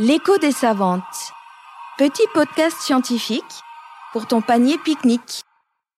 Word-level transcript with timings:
L'écho 0.00 0.38
des 0.38 0.52
savantes. 0.52 1.02
Petit 1.98 2.22
podcast 2.32 2.76
scientifique 2.78 3.42
pour 4.12 4.28
ton 4.28 4.40
panier 4.40 4.76
pique-nique. 4.84 5.42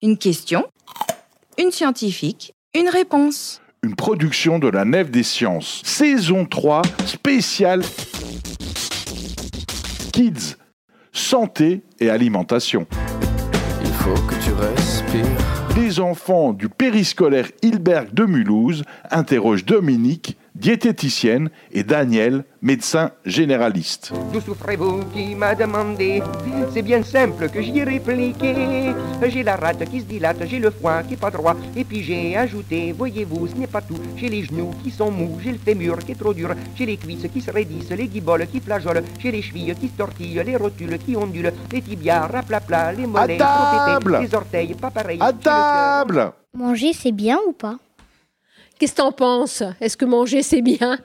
Une 0.01 0.17
question, 0.17 0.65
une 1.59 1.71
scientifique, 1.71 2.55
une 2.75 2.89
réponse. 2.89 3.61
Une 3.83 3.95
production 3.95 4.59
de 4.59 4.69
la 4.69 4.87
Nef 4.87 5.11
des 5.11 5.23
Sciences. 5.23 5.83
Saison 5.85 6.47
3, 6.47 6.81
spéciale 7.05 7.83
Kids, 10.15 10.57
santé 11.13 11.83
et 11.99 12.09
alimentation. 12.09 12.87
Il 13.85 13.93
faut 13.93 14.15
que 14.23 14.35
tu 14.43 14.53
respires. 14.53 15.77
Les 15.77 16.01
enfants 16.01 16.55
du 16.55 16.71
périscolaire 16.71 17.51
Hilberg 17.61 18.15
de 18.15 18.25
Mulhouse 18.25 18.83
interrogent 19.11 19.67
Dominique, 19.67 20.39
diététicienne, 20.61 21.51
et 21.73 21.83
Daniel, 21.83 22.45
médecin 22.61 23.11
généraliste. 23.25 24.13
D'où 24.33 24.41
souffrez-vous 24.41 25.05
qui 25.15 25.35
m'a 25.35 25.55
demandé? 25.55 26.23
C'est 26.73 26.83
bien 26.83 27.03
simple 27.03 27.49
que 27.49 27.63
j'y 27.63 27.79
ai 27.79 27.85
répliqué. 27.85 28.93
J'ai 29.29 29.43
la 29.43 29.57
rate 29.57 29.89
qui 29.91 30.01
se 30.01 30.05
dilate, 30.05 30.47
j'ai 30.47 30.59
le 30.59 30.71
foie 30.71 31.03
qui 31.03 31.15
est 31.15 31.17
pas 31.17 31.31
droit. 31.31 31.57
Et 31.75 31.85
puis 31.85 32.03
j'ai 32.03 32.37
ajouté, 32.37 32.93
voyez-vous, 32.93 33.49
ce 33.49 33.55
n'est 33.55 33.67
pas 33.67 33.81
tout. 33.81 33.99
J'ai 34.17 34.29
les 34.29 34.45
genoux 34.45 34.73
qui 34.85 34.91
sont 34.91 35.11
mous, 35.11 35.39
j'ai 35.43 35.53
le 35.53 35.59
fémur 35.59 35.99
qui 35.99 36.13
est 36.13 36.15
trop 36.15 36.35
dur. 36.35 36.51
J'ai 36.77 36.87
les 36.87 36.99
cuisses 36.99 37.27
qui 37.33 37.41
se 37.41 37.51
raidissent, 37.51 37.91
les 37.91 38.07
guiboles 38.07 38.47
qui 38.47 38.61
flageolent. 38.61 39.03
J'ai 39.19 39.33
les 39.33 39.43
chevilles 39.43 39.75
qui 39.81 39.89
se 39.89 39.95
tortillent, 39.95 40.43
les 40.45 40.57
rotules 40.57 40.99
qui 40.99 41.17
ondulent. 41.17 41.53
Les 41.73 41.81
tibias 41.81 42.27
raplapla, 42.27 42.93
les 42.93 43.07
mollets 43.07 43.39
trop 43.39 43.97
épais, 43.97 44.23
les 44.23 44.35
orteils 44.35 44.75
pas 44.75 44.91
pareils. 44.91 45.19
À 45.21 45.33
table 45.33 46.33
Manger, 46.53 46.93
c'est 46.93 47.13
bien 47.13 47.39
ou 47.49 47.53
pas? 47.53 47.77
Qu'est-ce 48.81 48.93
que 48.93 48.97
t'en 48.97 49.13
penses? 49.13 49.63
Est-ce 49.79 49.95
que 49.99 50.07
manger 50.07 50.43
c'est 50.43 50.63
bien? 50.63 50.99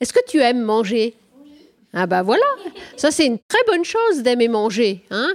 Est-ce 0.00 0.10
que 0.12 0.20
tu 0.26 0.40
aimes 0.40 0.62
manger? 0.62 1.14
Ah 1.92 2.06
bah 2.06 2.22
voilà, 2.22 2.44
ça 2.96 3.10
c'est 3.10 3.24
une 3.26 3.38
très 3.38 3.60
bonne 3.66 3.84
chose 3.84 4.22
d'aimer 4.22 4.48
manger. 4.48 5.02
hein. 5.10 5.28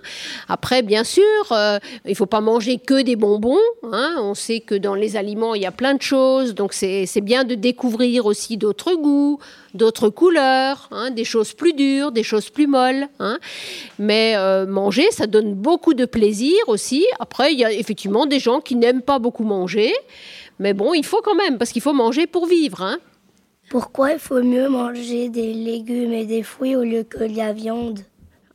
Après, 0.47 0.81
bien 0.83 1.03
sûr, 1.03 1.23
euh, 1.51 1.77
il 2.05 2.15
faut 2.15 2.25
pas 2.27 2.41
manger 2.41 2.77
que 2.79 3.01
des 3.03 3.15
bonbons. 3.15 3.57
hein. 3.91 4.15
On 4.19 4.33
sait 4.33 4.59
que 4.61 4.73
dans 4.75 4.93
les 4.95 5.15
aliments, 5.15 5.53
il 5.55 5.61
y 5.61 5.65
a 5.67 5.71
plein 5.71 5.93
de 5.93 6.01
choses. 6.01 6.55
Donc 6.55 6.73
c'est 6.73 7.05
c'est 7.05 7.21
bien 7.21 7.43
de 7.43 7.53
découvrir 7.55 8.25
aussi 8.25 8.57
d'autres 8.57 8.93
goûts, 8.95 9.39
d'autres 9.75 10.09
couleurs, 10.09 10.87
hein, 10.91 11.11
des 11.11 11.23
choses 11.23 11.53
plus 11.53 11.73
dures, 11.73 12.11
des 12.11 12.23
choses 12.23 12.49
plus 12.49 12.67
molles. 12.67 13.07
hein. 13.19 13.37
Mais 13.99 14.33
euh, 14.37 14.65
manger, 14.65 15.09
ça 15.11 15.27
donne 15.27 15.53
beaucoup 15.53 15.93
de 15.93 16.05
plaisir 16.05 16.57
aussi. 16.67 17.05
Après, 17.19 17.53
il 17.53 17.59
y 17.59 17.65
a 17.65 17.71
effectivement 17.71 18.25
des 18.25 18.39
gens 18.39 18.59
qui 18.59 18.75
n'aiment 18.75 19.03
pas 19.03 19.19
beaucoup 19.19 19.43
manger. 19.45 19.93
Mais 20.61 20.73
bon, 20.75 20.93
il 20.93 21.03
faut 21.03 21.21
quand 21.23 21.33
même, 21.33 21.57
parce 21.57 21.71
qu'il 21.71 21.81
faut 21.81 21.91
manger 21.91 22.27
pour 22.27 22.45
vivre. 22.45 22.83
hein. 22.83 22.99
Pourquoi 23.71 24.11
il 24.11 24.19
faut 24.19 24.43
mieux 24.43 24.69
manger 24.69 25.27
des 25.29 25.53
légumes 25.53 26.13
et 26.13 26.25
des 26.25 26.43
fruits 26.43 26.75
au 26.75 26.83
lieu 26.83 27.03
que 27.03 27.23
de 27.23 27.35
la 27.35 27.51
viande? 27.51 27.99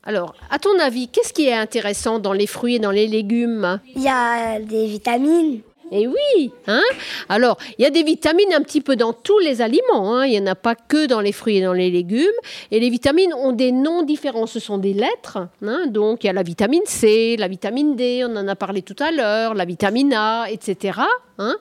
Alors, 0.04 0.36
à 0.50 0.60
ton 0.60 0.78
avis, 0.78 1.08
qu'est-ce 1.08 1.32
qui 1.32 1.48
est 1.48 1.52
intéressant 1.54 2.20
dans 2.20 2.32
les 2.32 2.46
fruits 2.46 2.76
et 2.76 2.78
dans 2.78 2.92
les 2.92 3.08
légumes? 3.08 3.80
Il 3.96 4.02
y 4.02 4.08
a 4.08 4.60
des 4.60 4.86
vitamines. 4.86 5.62
Eh 5.92 6.08
oui, 6.08 6.50
hein 6.66 6.82
Alors, 7.28 7.58
il 7.78 7.82
y 7.82 7.86
a 7.86 7.90
des 7.90 8.02
vitamines 8.02 8.52
un 8.52 8.60
petit 8.60 8.80
peu 8.80 8.96
dans 8.96 9.12
tous 9.12 9.38
les 9.38 9.62
aliments. 9.62 10.14
hein. 10.16 10.26
Il 10.26 10.32
n'y 10.32 10.40
en 10.40 10.46
a 10.50 10.56
pas 10.56 10.74
que 10.74 11.06
dans 11.06 11.20
les 11.20 11.30
fruits 11.30 11.58
et 11.58 11.62
dans 11.62 11.72
les 11.72 11.90
légumes. 11.90 12.26
Et 12.72 12.80
les 12.80 12.90
vitamines 12.90 13.32
ont 13.34 13.52
des 13.52 13.70
noms 13.70 14.02
différents. 14.02 14.46
Ce 14.46 14.58
sont 14.58 14.78
des 14.78 14.92
lettres. 14.94 15.38
hein. 15.62 15.86
Donc, 15.86 16.24
il 16.24 16.26
y 16.26 16.30
a 16.30 16.32
la 16.32 16.42
vitamine 16.42 16.82
C, 16.86 17.36
la 17.38 17.46
vitamine 17.46 17.94
D, 17.94 18.24
on 18.28 18.34
en 18.36 18.48
a 18.48 18.56
parlé 18.56 18.82
tout 18.82 18.96
à 18.98 19.12
l'heure, 19.12 19.54
la 19.54 19.64
vitamine 19.64 20.12
A, 20.12 20.46
etc. 20.50 20.98
hein. 21.38 21.56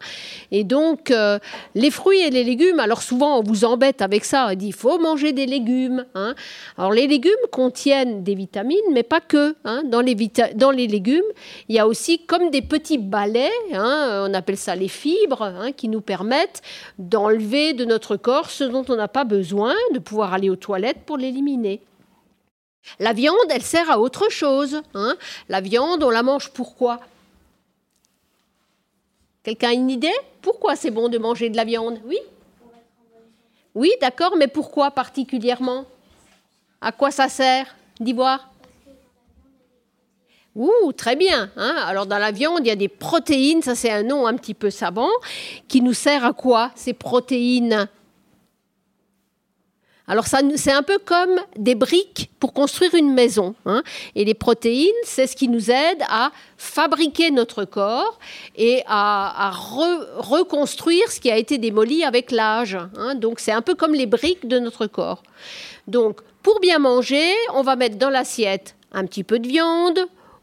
Et 0.51 0.63
donc, 0.63 1.11
euh, 1.11 1.39
les 1.73 1.91
fruits 1.91 2.21
et 2.21 2.29
les 2.29 2.43
légumes, 2.43 2.79
alors 2.79 3.01
souvent, 3.01 3.39
on 3.39 3.43
vous 3.43 3.65
embête 3.65 4.01
avec 4.01 4.25
ça. 4.25 4.47
On 4.51 4.55
dit, 4.55 4.67
il 4.67 4.73
faut 4.73 4.97
manger 4.99 5.33
des 5.33 5.45
légumes. 5.45 6.05
hein. 6.15 6.35
Alors, 6.77 6.91
les 6.91 7.07
légumes 7.07 7.31
contiennent 7.51 8.23
des 8.23 8.35
vitamines, 8.35 8.77
mais 8.91 9.03
pas 9.03 9.21
que. 9.21 9.55
hein. 9.65 9.83
Dans, 9.85 10.01
les 10.01 10.15
dans 10.55 10.71
les 10.71 10.87
légumes, 10.87 11.23
il 11.69 11.75
y 11.75 11.79
a 11.79 11.87
aussi 11.87 12.19
comme 12.25 12.49
des 12.49 12.61
petits 12.61 12.97
balais, 12.97 13.51
hein, 13.73 14.25
on 14.29 14.33
appelle 14.33 14.57
ça 14.57 14.75
les 14.75 14.87
fibres, 14.87 15.71
qui 15.77 15.89
nous 15.89 16.01
permettent 16.01 16.61
d'enlever 16.97 17.73
de 17.73 17.85
notre 17.85 18.15
corps 18.17 18.49
ce 18.49 18.63
dont 18.63 18.85
on 18.89 18.95
n'a 18.95 19.07
pas 19.07 19.23
besoin, 19.23 19.73
de 19.93 19.99
pouvoir 19.99 20.33
aller 20.33 20.49
aux 20.49 20.55
toilettes 20.55 20.99
pour 21.05 21.17
l'éliminer. 21.17 21.81
La 22.99 23.13
viande, 23.13 23.35
elle 23.49 23.63
sert 23.63 23.89
à 23.89 23.99
autre 23.99 24.29
chose. 24.29 24.81
La 25.49 25.61
viande, 25.61 26.03
on 26.03 26.09
la 26.09 26.21
mange 26.23 26.51
pourquoi? 26.51 26.99
Quelqu'un 29.45 29.69
a 29.69 29.73
une 29.73 29.91
idée? 29.91 30.11
Pourquoi 30.41 30.75
c'est 30.75 30.89
bon 30.89 31.07
de 31.07 31.19
manger 31.19 31.51
de 31.51 31.55
la 31.55 31.65
viande? 31.65 31.99
Oui 32.03 32.17
Oui, 33.75 33.91
d'accord, 34.01 34.35
mais 34.37 34.47
pourquoi 34.47 34.89
particulièrement? 34.89 35.85
À 36.81 36.91
quoi 36.91 37.11
ça 37.11 37.29
sert 37.29 37.75
Dis 37.99 38.13
voir. 38.13 38.49
Ouh, 40.55 40.91
très 40.93 41.15
bien. 41.15 41.51
hein. 41.57 41.75
Alors 41.85 42.07
dans 42.07 42.17
la 42.17 42.31
viande, 42.31 42.61
il 42.61 42.67
y 42.67 42.71
a 42.71 42.75
des 42.75 42.87
protéines, 42.87 43.61
ça 43.61 43.75
c'est 43.75 43.91
un 43.91 44.01
nom 44.01 44.25
un 44.25 44.33
petit 44.35 44.55
peu 44.55 44.71
savant, 44.71 45.11
qui 45.67 45.81
nous 45.81 45.93
sert 45.93 46.25
à 46.25 46.33
quoi 46.33 46.71
ces 46.73 46.93
protéines? 46.93 47.87
Alors 50.07 50.27
ça, 50.27 50.39
c'est 50.55 50.71
un 50.71 50.83
peu 50.83 50.99
comme 51.03 51.39
des 51.57 51.73
briques 51.75 52.29
pour 52.39 52.53
construire 52.53 52.93
une 52.93 53.13
maison. 53.13 53.55
hein. 53.65 53.81
Et 54.15 54.23
les 54.23 54.35
protéines, 54.35 54.91
c'est 55.03 55.25
ce 55.25 55.35
qui 55.35 55.47
nous 55.47 55.71
aide 55.71 56.03
à 56.09 56.31
fabriquer 56.57 57.31
notre 57.31 57.65
corps 57.65 58.19
et 58.55 58.83
à, 58.85 59.49
à 59.49 59.51
re- 59.51 60.05
reconstruire 60.17 61.11
ce 61.11 61.19
qui 61.19 61.31
a 61.31 61.37
été 61.37 61.57
démoli 61.57 62.03
avec 62.03 62.31
l'âge. 62.31 62.77
hein. 62.97 63.15
Donc 63.15 63.39
c'est 63.39 63.51
un 63.51 63.61
peu 63.63 63.73
comme 63.73 63.93
les 63.95 64.05
briques 64.05 64.47
de 64.47 64.59
notre 64.59 64.85
corps. 64.85 65.23
Donc 65.87 66.21
pour 66.43 66.59
bien 66.59 66.77
manger, 66.77 67.33
on 67.53 67.63
va 67.63 67.75
mettre 67.75 67.97
dans 67.97 68.11
l'assiette 68.11 68.75
un 68.91 69.05
petit 69.05 69.23
peu 69.23 69.39
de 69.39 69.47
viande, 69.47 69.99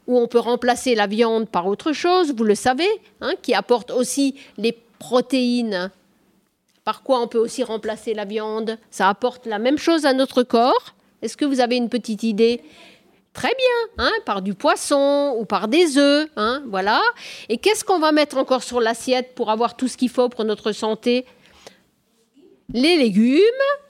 ou 0.08 0.18
on 0.18 0.26
peut 0.26 0.40
remplacer 0.40 0.96
la 0.96 1.06
viande 1.06 1.48
par 1.48 1.68
autre 1.68 1.92
chose, 1.92 2.34
vous 2.36 2.42
le 2.42 2.56
savez, 2.56 2.88
hein, 3.20 3.34
qui 3.40 3.54
apporte 3.54 3.92
aussi 3.92 4.34
les 4.58 4.76
protéines. 4.98 5.90
Par 6.84 7.02
quoi 7.02 7.20
on 7.20 7.28
peut 7.28 7.38
aussi 7.38 7.62
remplacer 7.62 8.12
la 8.12 8.24
viande? 8.24 8.78
Ça 8.90 9.08
apporte 9.08 9.46
la 9.46 9.58
même 9.58 9.78
chose 9.78 10.04
à 10.04 10.12
notre 10.12 10.42
corps? 10.42 10.94
Est-ce 11.22 11.36
que 11.36 11.44
vous 11.44 11.60
avez 11.60 11.76
une 11.76 11.88
petite 11.88 12.24
idée? 12.24 12.60
Très 13.32 13.54
bien, 13.54 14.06
hein, 14.06 14.12
par 14.26 14.42
du 14.42 14.52
poisson 14.52 15.34
ou 15.38 15.44
par 15.44 15.68
des 15.68 15.96
œufs, 15.96 16.28
hein, 16.36 16.62
voilà. 16.66 17.00
Et 17.48 17.56
qu'est-ce 17.56 17.82
qu'on 17.84 17.98
va 17.98 18.12
mettre 18.12 18.36
encore 18.36 18.62
sur 18.62 18.80
l'assiette 18.80 19.34
pour 19.34 19.50
avoir 19.50 19.76
tout 19.76 19.88
ce 19.88 19.96
qu'il 19.96 20.10
faut 20.10 20.28
pour 20.28 20.44
notre 20.44 20.72
santé? 20.72 21.24
Les 22.74 22.96
légumes. 22.96 23.40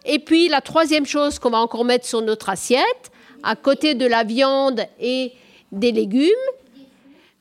Et 0.05 0.19
puis 0.19 0.49
la 0.49 0.61
troisième 0.61 1.07
chose 1.07 1.39
qu'on 1.39 1.51
va 1.51 1.59
encore 1.59 1.85
mettre 1.85 2.07
sur 2.07 2.21
notre 2.23 2.51
assiette, 2.51 3.11
à 3.43 3.57
côté 3.57 3.95
de 3.95 4.07
la 4.07 4.23
viande 4.23 4.83
et 5.01 5.33
des 5.73 5.93
légumes. 5.93 6.29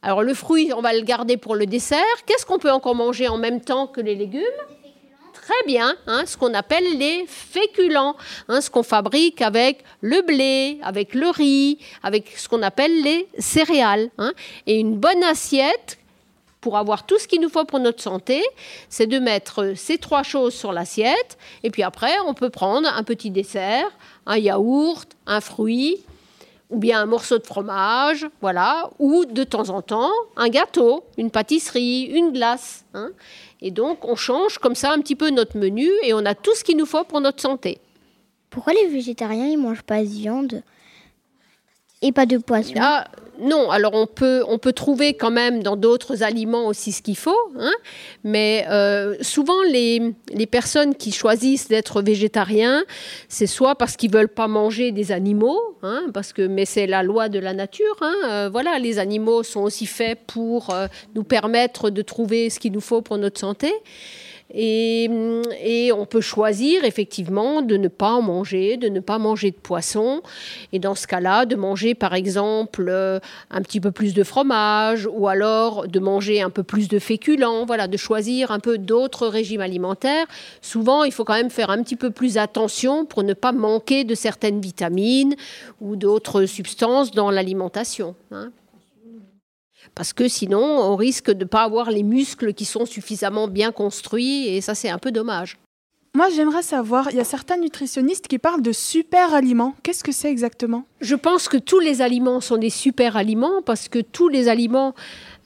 Alors 0.02 0.24
le 0.24 0.34
fruit, 0.34 0.72
on 0.76 0.82
va 0.82 0.94
le 0.94 1.02
garder 1.02 1.38
pour 1.38 1.56
le 1.56 1.66
dessert. 1.66 2.26
Qu'est-ce 2.26 2.46
qu'on 2.46 2.58
peut 2.58 2.72
encore 2.72 2.96
manger 2.96 3.28
en 3.28 3.38
même 3.38 3.62
temps 3.62 3.86
que 3.86 4.02
les 4.02 4.16
légumes? 4.16 4.42
Très 5.42 5.66
bien, 5.66 5.96
hein, 6.06 6.24
ce 6.28 6.38
qu'on 6.38 6.54
appelle 6.54 7.00
les 7.00 7.26
féculents, 7.28 8.16
hein, 8.48 8.62
ce 8.62 8.70
qu'on 8.70 8.84
fabrique 8.84 9.42
avec 9.42 9.84
le 10.02 10.22
blé, 10.22 10.80
avec 10.84 11.16
le 11.16 11.30
riz, 11.30 11.80
avec 12.04 12.38
ce 12.38 12.48
qu'on 12.48 12.62
appelle 12.62 13.02
les 13.02 13.28
céréales. 13.40 14.12
hein. 14.20 14.34
Et 14.68 14.80
une 14.80 14.98
bonne 14.98 15.24
assiette, 15.24 15.98
pour 16.62 16.78
avoir 16.78 17.08
tout 17.08 17.18
ce 17.18 17.28
qu'il 17.28 17.42
nous 17.42 17.50
faut 17.50 17.66
pour 17.66 17.80
notre 17.80 18.04
santé, 18.04 18.44
c'est 18.88 19.08
de 19.08 19.18
mettre 19.18 19.74
ces 19.76 19.98
trois 19.98 20.22
choses 20.22 20.54
sur 20.54 20.72
l'assiette. 20.72 21.40
Et 21.64 21.72
puis 21.72 21.82
après, 21.82 22.14
on 22.28 22.36
peut 22.36 22.52
prendre 22.52 22.88
un 22.88 23.04
petit 23.04 23.32
dessert, 23.32 23.90
un 24.28 24.38
yaourt, 24.38 25.10
un 25.26 25.42
fruit, 25.42 25.98
ou 26.70 26.78
bien 26.78 27.02
un 27.02 27.08
morceau 27.08 27.40
de 27.40 27.44
fromage, 27.46 28.28
voilà, 28.42 28.92
ou 29.00 29.26
de 29.26 29.44
temps 29.44 29.70
en 29.70 29.82
temps 29.82 30.12
un 30.38 30.50
gâteau, 30.50 31.04
une 31.18 31.32
pâtisserie, 31.32 32.04
une 32.04 32.32
glace. 32.32 32.86
Et 33.62 33.72
donc 33.72 34.06
on 34.06 34.16
change 34.16 34.58
comme 34.58 34.76
ça 34.76 34.92
un 34.92 35.00
petit 35.00 35.16
peu 35.16 35.30
notre 35.30 35.58
menu 35.58 35.88
et 36.04 36.14
on 36.14 36.26
a 36.26 36.36
tout 36.36 36.56
ce 36.56 36.64
qu'il 36.64 36.78
nous 36.78 36.86
faut 36.86 37.04
pour 37.04 37.22
notre 37.22 37.42
santé. 37.42 37.80
Pourquoi 38.50 38.74
les 38.74 38.88
végétariens 38.88 39.48
ils 39.48 39.58
mangent 39.58 39.84
pas 39.84 40.02
de 40.02 40.08
viande 40.08 40.64
et 42.02 42.12
pas 42.12 42.26
de 42.26 42.38
poisson? 42.38 42.74
Ah, 42.80 43.08
non, 43.42 43.72
alors 43.72 43.94
on 43.96 44.06
peut, 44.06 44.44
on 44.48 44.60
peut 44.60 44.72
trouver 44.72 45.16
quand 45.16 45.32
même 45.32 45.64
dans 45.64 45.76
d'autres 45.76 46.22
aliments 46.22 46.68
aussi 46.68 46.92
ce 46.92 47.02
qu'il 47.02 47.18
faut, 47.18 47.36
hein, 47.58 47.72
mais 48.24 48.66
euh, 48.70 49.16
souvent 49.22 49.62
les, 49.70 50.14
les 50.32 50.46
personnes 50.46 50.96
qui 50.96 51.12
choisissent 51.12 51.68
d'être 51.68 52.02
végétariens, 52.02 52.84
c'est 53.30 53.48
soit 53.48 53.76
parce 53.76 53.98
qu'ils 53.98 54.12
veulent 54.12 54.28
pas 54.28 54.48
manger 54.48 54.92
des 54.92 55.12
animaux, 55.12 55.60
hein, 55.82 56.04
parce 56.14 56.34
que 56.34 56.44
mais 56.44 56.66
c'est 56.66 56.86
la 56.86 57.02
loi 57.02 57.30
de 57.30 57.40
la 57.40 57.54
nature, 57.54 57.98
hein, 58.02 58.16
euh, 58.30 58.50
voilà, 58.52 58.78
les 58.78 59.00
animaux 59.00 59.42
sont 59.42 59.62
aussi 59.62 59.88
faits 59.88 60.20
pour 60.28 60.70
euh, 60.70 60.88
nous 61.16 61.24
permettre 61.24 61.90
de 61.90 62.02
trouver 62.04 62.52
ce 62.52 62.60
qu'il 62.60 62.72
nous 62.72 62.82
faut 62.82 63.02
pour 63.02 63.18
notre 63.18 63.40
santé. 63.40 63.74
Et, 64.54 65.10
on 65.94 66.06
peut 66.06 66.22
choisir 66.22 66.84
effectivement 66.84 67.62
de 67.62 67.78
ne 67.78 67.88
pas 67.88 68.14
en 68.14 68.22
manger, 68.22 68.78
de 68.78 68.90
ne 68.90 69.00
pas 69.00 69.18
manger 69.18 69.52
de 69.52 69.56
poisson. 69.56 70.22
Et 70.74 70.80
dans 70.80 70.96
ce 70.96 71.08
cas-là, 71.08 71.46
de 71.46 71.56
manger 71.56 71.96
par 71.96 72.14
exemple 72.14 72.88
euh, 72.90 73.20
un 73.50 73.62
petit 73.62 73.80
peu 73.80 73.92
plus 73.92 74.14
de 74.14 74.24
fromage 74.24 75.08
ou 75.12 75.28
alors 75.28 75.88
de 75.88 76.00
manger 76.00 76.42
un 76.42 76.50
peu 76.50 76.64
plus 76.64 76.88
de 76.88 77.00
féculents. 77.00 77.66
Voilà, 77.66 77.88
de 77.88 77.98
choisir 77.98 78.52
un 78.52 78.60
peu 78.60 78.78
d'autres 78.78 79.28
régimes 79.28 79.62
alimentaires. 79.62 80.26
Souvent, 80.62 81.04
il 81.04 81.12
faut 81.12 81.24
quand 81.24 81.34
même 81.34 81.50
faire 81.50 81.70
un 81.70 81.84
petit 81.84 81.96
peu 81.96 82.10
plus 82.10 82.38
attention 82.38 83.06
pour 83.06 83.24
ne 83.24 83.34
pas 83.34 83.52
manquer 83.52 84.04
de 84.04 84.16
certaines 84.16 84.62
vitamines 84.62 85.36
ou 85.80 85.96
d'autres 85.96 86.46
substances 86.46 87.12
dans 87.12 87.32
l'alimentation. 87.32 88.16
Hein 88.32 88.52
parce 89.96 90.14
que 90.14 90.28
sinon, 90.28 90.64
on 90.64 90.96
risque 90.96 91.32
de 91.32 91.44
ne 91.44 91.50
pas 91.50 91.64
avoir 91.64 91.92
les 91.92 92.04
muscles 92.04 92.54
qui 92.54 92.66
sont 92.66 92.86
suffisamment 92.86 93.48
bien 93.48 93.72
construits, 93.72 94.48
et 94.48 94.62
ça, 94.62 94.76
c'est 94.76 94.90
un 94.90 94.98
peu 94.98 95.12
dommage. 95.12 95.58
Moi, 96.14 96.28
j'aimerais 96.36 96.62
savoir, 96.62 97.08
il 97.12 97.16
y 97.16 97.22
a 97.22 97.24
certains 97.24 97.56
nutritionnistes 97.56 98.28
qui 98.28 98.38
parlent 98.38 98.62
de 98.62 98.74
super 98.74 99.34
aliments. 99.34 99.76
Qu'est-ce 99.82 100.04
que 100.04 100.12
c'est 100.12 100.30
exactement? 100.30 100.84
Je 101.00 101.16
pense 101.16 101.48
que 101.48 101.56
tous 101.56 101.80
les 101.80 102.02
aliments 102.02 102.42
sont 102.42 102.58
des 102.58 102.70
super 102.70 103.16
aliments 103.16 103.62
parce 103.66 103.88
que 103.88 104.00
tous 104.00 104.28
les 104.28 104.50
aliments 104.50 104.94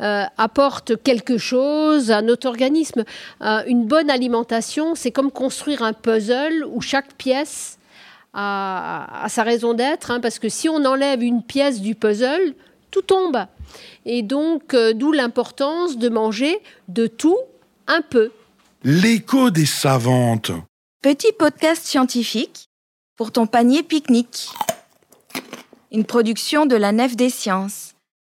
euh, 0.02 0.24
apportent 0.40 1.00
quelque 1.04 1.38
chose 1.38 2.10
à 2.10 2.24
notre 2.24 2.48
organisme. 2.48 3.04
Euh, 3.44 3.62
une 3.68 3.86
bonne 3.86 4.10
alimentation, 4.10 4.96
c'est 4.96 5.12
comme 5.12 5.30
construire 5.30 5.84
un 5.84 5.94
puzzle 5.94 6.66
où 6.74 6.82
chaque 6.82 7.14
pièce 7.14 7.78
a, 8.34 9.28
sa 9.30 9.44
raison 9.44 9.76
d'être, 9.76 10.10
hein, 10.10 10.20
parce 10.20 10.40
que 10.40 10.50
si 10.50 10.68
on 10.68 10.84
enlève 10.84 11.22
une 11.22 11.44
pièce 11.44 11.80
du 11.80 11.94
puzzle, 11.94 12.56
tout 12.96 13.02
tombe. 13.02 13.46
Et 14.06 14.22
donc, 14.22 14.74
euh, 14.74 14.94
d'où 14.94 15.12
l'importance 15.12 15.98
de 15.98 16.08
manger 16.08 16.58
de 16.88 17.08
tout 17.08 17.38
un 17.88 18.02
peu. 18.02 18.32
L'écho 18.86 19.52
des 19.52 19.66
savantes. 19.66 20.52
Petit 21.02 21.34
podcast 21.38 21.84
scientifique 21.84 22.70
pour 23.18 23.34
ton 23.34 23.48
panier 23.48 23.84
pique-nique. 23.84 24.48
Une 25.92 26.06
production 26.06 26.66
de 26.66 26.78
la 26.78 26.94
Nef 26.94 27.18
des 27.18 27.30
Sciences. 27.30 27.95